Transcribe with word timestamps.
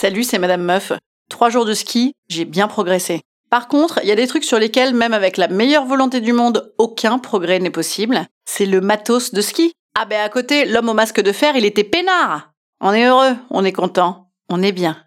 Salut, 0.00 0.22
c'est 0.22 0.38
Madame 0.38 0.62
Meuf. 0.62 0.92
Trois 1.28 1.50
jours 1.50 1.64
de 1.64 1.74
ski, 1.74 2.12
j'ai 2.28 2.44
bien 2.44 2.68
progressé. 2.68 3.22
Par 3.50 3.66
contre, 3.66 3.98
il 4.04 4.08
y 4.08 4.12
a 4.12 4.14
des 4.14 4.28
trucs 4.28 4.44
sur 4.44 4.60
lesquels, 4.60 4.94
même 4.94 5.12
avec 5.12 5.36
la 5.36 5.48
meilleure 5.48 5.86
volonté 5.86 6.20
du 6.20 6.32
monde, 6.32 6.72
aucun 6.78 7.18
progrès 7.18 7.58
n'est 7.58 7.68
possible. 7.68 8.24
C'est 8.48 8.64
le 8.64 8.80
matos 8.80 9.34
de 9.34 9.40
ski. 9.40 9.72
Ah 9.98 10.04
ben 10.04 10.20
à 10.24 10.28
côté, 10.28 10.66
l'homme 10.66 10.88
au 10.88 10.94
masque 10.94 11.20
de 11.20 11.32
fer, 11.32 11.56
il 11.56 11.64
était 11.64 11.82
peinard. 11.82 12.52
On 12.80 12.92
est 12.92 13.06
heureux, 13.06 13.34
on 13.50 13.64
est 13.64 13.72
content, 13.72 14.28
on 14.48 14.62
est 14.62 14.70
bien. 14.70 14.98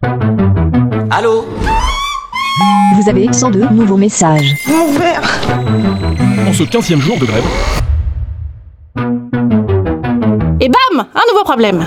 Allô 1.10 1.46
Vous 2.94 3.08
avez 3.08 3.32
102 3.32 3.70
nouveaux 3.70 3.96
messages. 3.96 4.52
En 6.46 6.52
ce 6.52 6.64
15e 6.64 7.00
jour 7.00 7.18
de 7.18 7.24
grève, 7.24 7.44
Et 10.60 10.68
bam 10.68 11.06
Un 11.14 11.32
nouveau 11.32 11.44
problème 11.44 11.86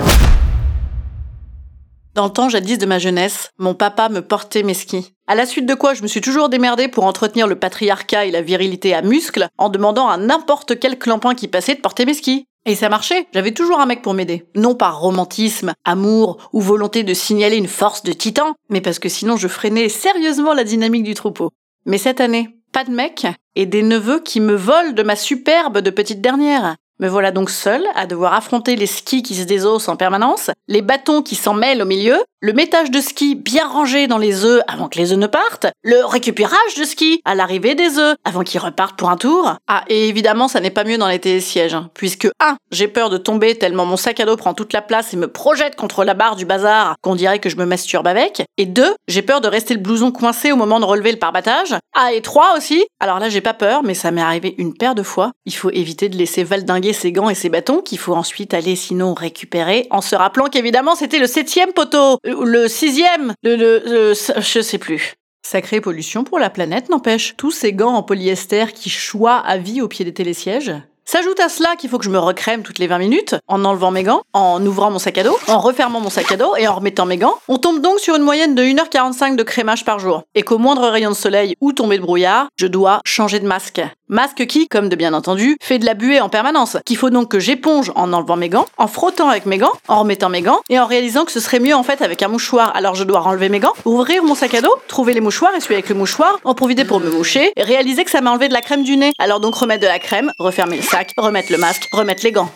Dans 2.16 2.24
le 2.24 2.32
temps 2.32 2.48
jadis 2.48 2.78
de 2.78 2.86
ma 2.86 2.98
jeunesse, 2.98 3.52
mon 3.58 3.74
papa 3.74 4.08
me 4.08 4.22
portait 4.22 4.64
mes 4.64 4.74
skis. 4.74 5.12
À 5.28 5.36
la 5.36 5.46
suite 5.46 5.66
de 5.66 5.74
quoi 5.74 5.94
je 5.94 6.02
me 6.02 6.08
suis 6.08 6.22
toujours 6.22 6.48
démerdée 6.48 6.88
pour 6.88 7.04
entretenir 7.04 7.46
le 7.46 7.60
patriarcat 7.60 8.26
et 8.26 8.32
la 8.32 8.42
virilité 8.42 8.94
à 8.94 9.02
muscles 9.02 9.50
en 9.58 9.68
demandant 9.68 10.08
à 10.08 10.16
n'importe 10.16 10.80
quel 10.80 10.98
clampin 10.98 11.36
qui 11.36 11.50
passait 11.50 11.76
de 11.76 11.82
porter 11.82 12.06
mes 12.06 12.14
skis. 12.14 12.46
Et 12.66 12.76
ça 12.76 12.88
marchait, 12.88 13.28
j'avais 13.34 13.52
toujours 13.52 13.82
un 13.82 13.86
mec 13.86 14.02
pour 14.02 14.14
m'aider. 14.14 14.46
Non 14.56 14.76
par 14.76 15.02
romantisme, 15.02 15.74
amour 15.84 16.50
ou 16.54 16.62
volonté 16.62 17.04
de 17.04 17.14
signaler 17.14 17.58
une 17.58 17.68
force 17.68 18.04
de 18.04 18.14
titan, 18.14 18.54
mais 18.70 18.80
parce 18.80 19.00
que 19.00 19.10
sinon 19.10 19.36
je 19.36 19.50
freinais 19.50 19.90
sérieusement 19.90 20.54
la 20.54 20.64
dynamique 20.64 21.04
du 21.04 21.16
troupeau. 21.16 21.52
Mais 21.86 21.98
cette 21.98 22.22
année, 22.22 22.48
pas 22.72 22.86
de 22.86 22.92
mec 22.92 23.28
et 23.56 23.66
des 23.66 23.84
neveux 23.84 24.22
qui 24.22 24.40
me 24.40 24.56
volent 24.56 24.94
de 24.94 25.04
ma 25.04 25.18
superbe 25.18 25.80
de 25.80 25.90
petite 25.90 26.22
dernière. 26.22 26.78
Me 27.02 27.10
voilà 27.10 27.32
donc 27.32 27.50
seule 27.50 27.84
à 27.94 28.06
devoir 28.06 28.34
affronter 28.34 28.78
les 28.78 28.86
skis 28.86 29.22
qui 29.22 29.36
se 29.36 29.44
désossent 29.44 29.90
en 29.90 29.98
permanence, 29.98 30.50
les 30.70 30.82
bâtons 30.82 31.22
qui 31.22 31.36
s'en 31.36 31.54
mêlent 31.54 31.82
au 31.82 31.86
milieu, 31.86 32.24
le 32.40 32.54
métage 32.54 32.90
de 32.90 33.02
ski 33.02 33.36
bien 33.36 33.68
rangé 33.68 34.08
dans 34.08 34.18
les 34.18 34.46
œufs 34.46 34.62
avant 34.66 34.88
que 34.88 34.98
les 34.98 35.12
œufs 35.12 35.18
ne 35.18 35.28
partent, 35.28 35.68
le 35.84 36.06
récupérage 36.06 36.76
de 36.78 36.86
ski 36.86 37.20
à 37.26 37.36
l'arrivée 37.36 37.76
des 37.76 37.98
œufs 37.98 38.16
avant 38.24 38.44
qu'ils 38.44 38.62
repartent 38.62 38.98
pour 38.98 39.10
un 39.10 39.18
tour. 39.18 39.56
Ah, 39.68 39.84
et 39.90 40.08
évidemment, 40.08 40.48
ça 40.48 40.62
n'est 40.62 40.70
pas 40.70 40.86
mieux 40.86 40.98
dans 40.98 41.10
les 41.10 41.20
télésièges, 41.20 41.74
hein, 41.74 41.90
puisque 41.96 42.30
1. 42.40 42.56
J'ai 42.72 42.88
peur 42.88 43.10
de 43.10 43.18
tomber 43.18 43.56
tellement 43.58 43.86
mon 43.86 43.98
sac 43.98 44.22
à 44.22 44.26
dos 44.26 44.38
prend 44.38 44.54
toute 44.54 44.72
la 44.72 44.82
place 44.82 45.14
et 45.14 45.18
me 45.18 45.28
projette 45.28 45.76
contre 45.76 46.06
la 46.06 46.14
barre 46.14 46.38
du 46.38 46.46
bazar 46.46 46.96
qu'on 47.02 47.16
dirait 47.16 47.40
que 47.40 47.50
je 47.50 47.58
me 47.58 47.66
masturbe 47.66 48.08
avec, 48.08 48.46
et 48.58 48.68
2. 48.68 48.96
J'ai 49.10 49.22
peur 49.22 49.42
de 49.42 49.50
rester 49.50 49.74
le 49.74 49.82
blouson 49.82 50.12
coincé 50.12 50.54
au 50.54 50.56
moment 50.56 50.80
de 50.80 50.86
relever 50.86 51.12
le 51.12 51.20
parbattage. 51.20 51.76
Ah, 51.94 52.14
et 52.14 52.22
3 52.22 52.56
aussi. 52.56 52.86
Alors 53.02 53.20
là, 53.20 53.28
j'ai 53.28 53.42
pas 53.42 53.54
peur, 53.54 53.84
mais 53.84 53.96
ça 53.96 54.12
m'est 54.12 54.22
arrivé 54.22 54.56
une 54.58 54.78
paire 54.78 54.96
de 54.96 55.04
fois. 55.04 55.32
Il 55.46 55.56
faut 55.56 55.72
éviter 55.72 56.08
de 56.08 56.16
laisser 56.16 56.44
valdinguer 56.44 56.85
ses 56.94 57.12
gants 57.12 57.30
et 57.30 57.36
ses 57.36 57.50
bâtons 57.50 57.82
qu'il 57.82 57.98
faut 57.98 58.14
ensuite 58.16 58.54
aller 58.54 58.76
sinon 58.76 59.14
récupérer 59.14 59.88
en 59.92 60.02
se 60.02 60.16
rappelant 60.16 60.46
qu'évidemment 60.46 60.96
c'était 60.96 61.20
le 61.20 61.28
septième 61.28 61.74
poteau, 61.74 62.18
ou 62.28 62.44
le 62.44 62.68
sixième, 62.68 63.34
le, 63.44 63.56
le, 63.56 63.82
le- 63.86 64.14
je 64.14 64.62
sais 64.62 64.78
plus. 64.78 65.14
Sacrée 65.46 65.80
pollution 65.82 66.24
pour 66.24 66.40
la 66.40 66.50
planète, 66.50 66.90
n'empêche. 66.90 67.36
Tous 67.38 67.52
ces 67.52 67.72
gants 67.72 67.94
en 67.94 68.02
polyester 68.04 68.66
qui 68.74 68.90
choient 68.90 69.38
à 69.38 69.58
vie 69.58 69.82
au 69.82 69.88
pied 69.88 70.04
des 70.04 70.14
télésièges. 70.14 70.74
S'ajoute 71.08 71.40
à 71.40 71.50
cela 71.50 71.76
qu'il 71.76 71.88
faut 71.88 72.00
que 72.00 72.04
je 72.06 72.10
me 72.10 72.18
recrème 72.18 72.64
toutes 72.64 72.80
les 72.80 72.88
20 72.88 72.98
minutes, 72.98 73.36
en 73.48 73.64
enlevant 73.64 73.92
mes 73.92 74.02
gants, 74.02 74.24
en 74.34 74.66
ouvrant 74.66 74.90
mon 74.90 74.98
sac 74.98 75.20
à 75.20 75.24
dos, 75.24 75.38
en 75.48 75.60
refermant 75.60 76.00
mon 76.00 76.10
sac 76.10 76.32
à 76.32 76.36
dos 76.36 76.56
et 76.56 76.68
en 76.68 76.74
remettant 76.74 77.06
mes 77.06 77.18
gants. 77.18 77.36
On 77.48 77.58
tombe 77.60 77.80
donc 77.80 78.00
sur 78.00 78.16
une 78.16 78.24
moyenne 78.24 78.56
de 78.56 78.64
1h45 78.64 79.36
de 79.36 79.44
crémage 79.44 79.86
par 79.86 80.00
jour. 80.00 80.24
Et 80.34 80.42
qu'au 80.42 80.58
moindre 80.58 80.88
rayon 80.90 81.12
de 81.12 81.16
soleil 81.16 81.54
ou 81.62 81.74
tombée 81.74 81.98
de 81.98 82.02
brouillard, 82.02 82.48
je 82.56 82.66
dois 82.66 83.02
changer 83.06 83.40
de 83.40 83.46
masque. 83.46 83.82
Masque 84.08 84.46
qui, 84.46 84.68
comme 84.68 84.88
de 84.88 84.96
bien 84.96 85.16
entendu, 85.16 85.58
fait 85.60 85.80
de 85.80 85.86
la 85.86 85.96
buée 85.96 86.22
en 86.22 86.30
permanence. 86.30 86.78
Qu'il 86.86 86.96
faut 86.96 87.10
donc 87.10 87.32
que 87.32 87.40
j'éponge 87.40 87.92
en 87.96 88.14
enlevant 88.14 88.36
mes 88.36 88.50
gants, 88.50 88.68
en 88.78 88.88
frottant 88.88 89.30
avec 89.30 89.48
mes 89.48 89.58
gants, 89.58 89.72
en 89.88 90.02
remettant 90.02 90.30
mes 90.30 90.42
gants, 90.42 90.62
et 90.70 90.80
en 90.80 90.86
réalisant 90.86 91.26
que 91.26 91.32
ce 91.32 91.40
serait 91.40 91.60
mieux 91.60 91.74
en 91.74 91.82
fait 91.82 92.04
avec 92.04 92.22
un 92.22 92.28
mouchoir, 92.28 92.76
alors 92.76 92.94
je 92.94 93.04
dois 93.04 93.22
enlever 93.22 93.50
mes 93.50 93.60
gants, 93.60 93.74
ouvrir 93.84 94.24
mon 94.24 94.36
sac 94.36 94.54
à 94.54 94.62
dos, 94.62 94.76
trouver 94.88 95.14
les 95.14 95.22
mouchoirs, 95.22 95.56
essuyer 95.56 95.78
avec 95.78 95.90
le 95.90 95.96
mouchoir, 95.96 96.40
en 96.44 96.54
profiter 96.54 96.86
pour 96.86 97.00
me 97.00 97.10
moucher, 97.10 97.52
et 97.56 97.64
réaliser 97.64 98.04
que 98.04 98.12
ça 98.12 98.22
m'a 98.22 98.30
enlevé 98.30 98.48
de 98.48 98.54
la 98.54 98.62
crème 98.62 98.84
du 98.84 98.96
nez. 98.96 99.12
Alors 99.18 99.40
donc 99.40 99.56
remettre 99.56 99.82
de 99.82 99.88
la 99.88 99.98
crème, 99.98 100.32
refermer 100.38 100.78
le 100.78 100.84
sac, 100.84 101.14
remettre 101.18 101.52
le 101.52 101.58
masque, 101.58 101.88
remettre 101.92 102.24
les 102.24 102.32
gants. 102.32 102.52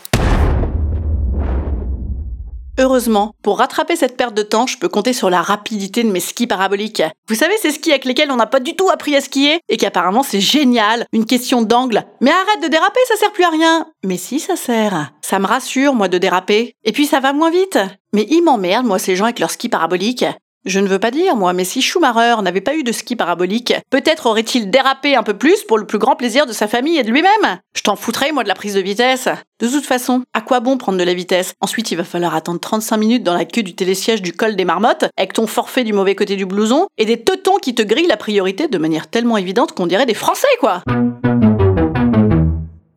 Heureusement, 2.82 3.36
pour 3.44 3.58
rattraper 3.58 3.98
cette 3.98 4.16
perte 4.16 4.34
de 4.34 4.42
temps, 4.42 4.66
je 4.66 4.78
peux 4.78 4.88
compter 4.88 5.12
sur 5.12 5.30
la 5.30 5.42
rapidité 5.42 6.02
de 6.02 6.10
mes 6.10 6.22
skis 6.22 6.48
paraboliques. 6.48 7.04
Vous 7.28 7.36
savez, 7.36 7.58
ces 7.62 7.72
skis 7.72 7.92
avec 7.92 8.06
lesquels 8.06 8.32
on 8.32 8.38
n'a 8.38 8.46
pas 8.46 8.62
du 8.62 8.74
tout 8.74 8.90
appris 8.90 9.18
à 9.18 9.22
skier 9.22 9.60
et 9.68 9.76
qu'apparemment 9.76 10.24
c'est 10.24 10.40
génial, 10.40 11.06
une 11.12 11.26
question 11.26 11.62
d'angle. 11.62 12.06
Mais 12.22 12.32
arrête 12.32 12.64
de 12.64 12.70
déraper, 12.70 13.02
ça 13.10 13.18
sert 13.18 13.34
plus 13.34 13.44
à 13.44 13.50
rien. 13.50 13.86
Mais 14.06 14.16
si 14.16 14.40
ça 14.40 14.56
sert. 14.56 15.12
Ça 15.22 15.40
me 15.40 15.46
rassure, 15.46 15.94
moi, 15.94 16.08
de 16.08 16.18
déraper. 16.18 16.74
Et 16.86 16.94
puis 16.94 17.06
ça 17.06 17.20
va 17.20 17.34
moins 17.34 17.52
vite. 17.52 17.78
Mais 18.14 18.26
ils 18.30 18.42
m'emmerdent, 18.42 18.88
moi, 18.88 18.98
ces 18.98 19.18
gens 19.18 19.26
avec 19.26 19.40
leurs 19.40 19.52
skis 19.52 19.68
paraboliques. 19.68 20.26
Je 20.66 20.82
ne 20.82 20.88
veux 20.88 21.00
pas 21.00 21.10
dire, 21.10 21.38
moi, 21.38 21.54
mais 21.54 21.64
si 21.64 21.82
Schumacher 21.82 22.42
n'avait 22.42 22.60
pas 22.60 22.76
eu 22.76 22.84
de 22.84 22.92
ski 22.92 23.16
parabolique, 23.16 23.74
peut-être 23.90 24.26
aurait-il 24.26 24.70
dérapé 24.70 25.16
un 25.16 25.24
peu 25.24 25.34
plus 25.34 25.64
pour 25.64 25.78
le 25.78 25.88
plus 25.88 26.00
grand 26.00 26.18
plaisir 26.18 26.46
de 26.46 26.52
sa 26.52 26.68
famille 26.68 26.98
et 26.98 27.04
de 27.04 27.10
lui-même. 27.10 27.60
Je 27.74 27.82
t'en 27.82 27.96
foutrais, 27.96 28.34
moi, 28.34 28.44
de 28.44 28.50
la 28.50 28.56
prise 28.56 28.74
de 28.74 28.82
vitesse. 28.82 29.30
De 29.62 29.70
toute 29.70 29.86
façon, 29.86 30.24
à 30.34 30.42
quoi 30.42 30.60
bon 30.60 30.78
prendre 30.78 30.98
de 30.98 31.04
la 31.04 31.14
vitesse? 31.14 31.54
Ensuite, 31.62 31.92
il 31.92 31.96
va 31.96 32.04
falloir 32.04 32.36
attendre 32.36 32.60
35 32.60 32.98
minutes 32.98 33.24
dans 33.24 33.34
la 33.34 33.46
queue 33.46 33.64
du 33.64 33.74
télésiège 33.74 34.22
du 34.22 34.34
col 34.34 34.58
des 34.58 34.66
marmottes, 34.66 35.06
avec 35.16 35.32
ton 35.32 35.48
forfait 35.48 35.86
du 35.86 35.94
mauvais 35.94 36.16
côté 36.16 36.36
du 36.36 36.46
blouson, 36.46 36.88
et 36.98 37.06
des 37.06 37.24
teutons 37.24 37.58
qui 37.58 37.74
te 37.74 37.82
grillent 37.82 38.08
la 38.08 38.18
priorité 38.18 38.68
de 38.68 38.78
manière 38.78 39.08
tellement 39.08 39.38
évidente 39.38 39.72
qu'on 39.72 39.88
dirait 39.88 40.06
des 40.06 40.14
Français, 40.14 40.48
quoi 40.60 40.84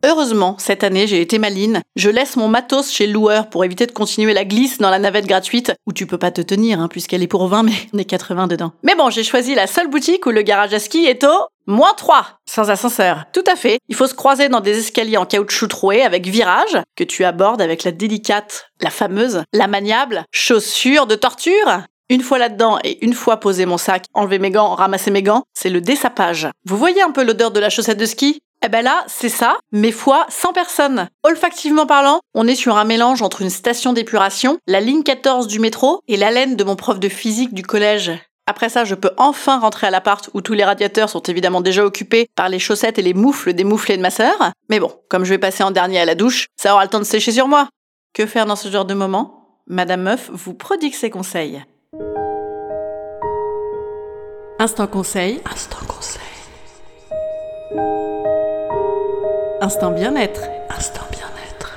Heureusement, 0.05 0.57
cette 0.59 0.83
année, 0.83 1.07
j'ai 1.07 1.21
été 1.21 1.39
maline. 1.39 1.81
Je 1.95 2.09
laisse 2.09 2.35
mon 2.35 2.49
matos 2.49 2.91
chez 2.91 3.07
loueur 3.07 3.49
pour 3.49 3.63
éviter 3.63 3.85
de 3.85 3.93
continuer 3.93 4.33
la 4.33 4.43
glisse 4.43 4.79
dans 4.79 4.89
la 4.89 4.99
navette 4.99 5.27
gratuite, 5.27 5.73
où 5.87 5.93
tu 5.93 6.05
peux 6.05 6.17
pas 6.17 6.29
te 6.29 6.41
tenir, 6.41 6.81
hein, 6.81 6.89
puisqu'elle 6.89 7.23
est 7.23 7.27
pour 7.27 7.47
20, 7.47 7.63
mais 7.63 7.71
on 7.93 7.97
est 7.97 8.03
80 8.03 8.47
dedans. 8.47 8.73
Mais 8.83 8.95
bon, 8.95 9.09
j'ai 9.09 9.23
choisi 9.23 9.55
la 9.55 9.65
seule 9.65 9.87
boutique 9.87 10.25
où 10.25 10.31
le 10.31 10.41
garage 10.41 10.73
à 10.73 10.79
ski 10.79 11.05
est 11.05 11.23
au 11.23 11.47
moins 11.67 11.93
3, 11.95 12.39
sans 12.45 12.69
ascenseur. 12.69 13.23
Tout 13.31 13.45
à 13.49 13.55
fait. 13.55 13.79
Il 13.87 13.95
faut 13.95 14.07
se 14.07 14.13
croiser 14.13 14.49
dans 14.49 14.59
des 14.59 14.77
escaliers 14.77 15.15
en 15.15 15.25
caoutchouc 15.25 15.69
troué 15.69 16.01
avec 16.01 16.27
virage, 16.27 16.77
que 16.97 17.05
tu 17.05 17.23
abordes 17.23 17.61
avec 17.61 17.85
la 17.85 17.93
délicate, 17.93 18.71
la 18.81 18.89
fameuse, 18.89 19.43
la 19.53 19.67
maniable 19.67 20.25
chaussure 20.33 21.07
de 21.07 21.15
torture. 21.15 21.83
Une 22.09 22.21
fois 22.21 22.37
là-dedans 22.37 22.77
et 22.83 23.03
une 23.05 23.13
fois 23.13 23.37
posé 23.37 23.65
mon 23.65 23.77
sac, 23.77 24.03
enlever 24.13 24.37
mes 24.37 24.51
gants, 24.51 24.75
ramasser 24.75 25.09
mes 25.09 25.23
gants, 25.23 25.43
c'est 25.53 25.69
le 25.69 25.79
dessapage. 25.79 26.49
Vous 26.65 26.77
voyez 26.77 27.01
un 27.01 27.11
peu 27.11 27.23
l'odeur 27.23 27.51
de 27.51 27.61
la 27.61 27.69
chaussette 27.69 27.97
de 27.97 28.05
ski? 28.05 28.41
Eh 28.65 28.69
ben 28.69 28.81
là, 28.81 29.03
c'est 29.07 29.29
ça, 29.29 29.57
mais 29.71 29.91
fois 29.91 30.25
100 30.29 30.53
personnes. 30.53 31.09
Olfactivement 31.23 31.85
parlant, 31.85 32.21
on 32.33 32.47
est 32.47 32.55
sur 32.55 32.77
un 32.77 32.85
mélange 32.85 33.21
entre 33.21 33.41
une 33.41 33.49
station 33.49 33.91
d'épuration, 33.91 34.57
la 34.67 34.79
ligne 34.79 35.03
14 35.03 35.47
du 35.47 35.59
métro 35.59 36.01
et 36.07 36.15
l'haleine 36.15 36.55
de 36.55 36.63
mon 36.63 36.77
prof 36.77 36.99
de 36.99 37.09
physique 37.09 37.53
du 37.53 37.63
collège. 37.63 38.11
Après 38.45 38.69
ça, 38.69 38.83
je 38.83 38.95
peux 38.95 39.11
enfin 39.17 39.59
rentrer 39.59 39.87
à 39.87 39.91
l'appart 39.91 40.29
où 40.33 40.41
tous 40.41 40.53
les 40.53 40.65
radiateurs 40.65 41.09
sont 41.09 41.21
évidemment 41.23 41.61
déjà 41.61 41.85
occupés 41.85 42.27
par 42.35 42.49
les 42.49 42.59
chaussettes 42.59 42.99
et 42.99 43.01
les 43.01 43.13
moufles 43.13 43.53
des 43.53 43.63
mouflés 43.63 43.97
de 43.97 44.01
ma 44.01 44.09
sœur. 44.09 44.51
Mais 44.69 44.79
bon, 44.79 44.91
comme 45.09 45.23
je 45.23 45.29
vais 45.29 45.37
passer 45.37 45.63
en 45.63 45.71
dernier 45.71 45.99
à 45.99 46.05
la 46.05 46.15
douche, 46.15 46.47
ça 46.57 46.73
aura 46.73 46.83
le 46.83 46.89
temps 46.89 46.99
de 46.99 47.05
sécher 47.05 47.31
sur 47.31 47.47
moi. 47.47 47.69
Que 48.13 48.25
faire 48.25 48.45
dans 48.45 48.55
ce 48.55 48.69
genre 48.69 48.85
de 48.85 48.93
moment? 48.93 49.61
Madame 49.67 50.03
Meuf 50.03 50.29
vous 50.31 50.53
prodigue 50.53 50.93
ses 50.93 51.09
conseils. 51.09 51.63
Instant 54.59 54.87
conseil. 54.87 55.41
Instant 55.51 55.85
conseil. 55.87 56.21
Instant 59.63 59.91
bien-être. 59.91 60.41
Instant 60.69 61.05
bien-être. 61.09 61.71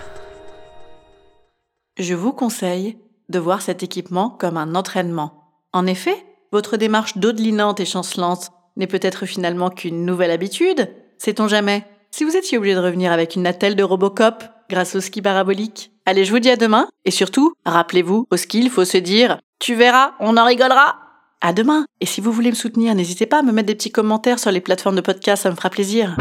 je 1.96 2.14
vous 2.14 2.32
conseille 2.32 2.98
de 3.28 3.38
voir 3.38 3.62
cet 3.62 3.84
équipement 3.84 4.28
comme 4.28 4.56
un 4.56 4.74
entraînement. 4.74 5.52
En 5.72 5.86
effet, 5.86 6.16
votre 6.50 6.76
démarche 6.78 7.16
dodelinante 7.16 7.78
et 7.78 7.84
chancelante 7.84 8.50
n'est 8.74 8.88
peut-être 8.88 9.24
finalement 9.24 9.70
qu'une 9.70 10.04
nouvelle 10.04 10.32
habitude, 10.32 10.90
sait-on 11.18 11.46
jamais. 11.46 11.86
Si 12.10 12.24
vous 12.24 12.36
étiez 12.36 12.58
obligé 12.58 12.74
de 12.74 12.80
revenir 12.80 13.12
avec 13.12 13.36
une 13.36 13.46
attelle 13.46 13.76
de 13.76 13.84
Robocop 13.84 14.42
grâce 14.68 14.96
au 14.96 15.00
ski 15.00 15.22
parabolique, 15.22 15.92
allez, 16.06 16.24
je 16.24 16.32
vous 16.32 16.40
dis 16.40 16.50
à 16.50 16.56
demain, 16.56 16.88
et 17.04 17.12
surtout, 17.12 17.54
rappelez-vous, 17.66 18.26
au 18.32 18.36
ski, 18.36 18.58
il 18.58 18.70
faut 18.70 18.84
se 18.84 18.98
dire, 18.98 19.38
tu 19.60 19.76
verras, 19.76 20.14
on 20.18 20.36
en 20.36 20.44
rigolera. 20.44 20.96
À 21.40 21.52
demain. 21.52 21.86
Et 22.00 22.06
si 22.06 22.20
vous 22.20 22.32
voulez 22.32 22.50
me 22.50 22.56
soutenir, 22.56 22.96
n'hésitez 22.96 23.26
pas 23.26 23.38
à 23.38 23.42
me 23.42 23.52
mettre 23.52 23.68
des 23.68 23.76
petits 23.76 23.92
commentaires 23.92 24.40
sur 24.40 24.50
les 24.50 24.60
plateformes 24.60 24.96
de 24.96 25.02
podcast, 25.02 25.44
ça 25.44 25.50
me 25.50 25.54
fera 25.54 25.70
plaisir. 25.70 26.16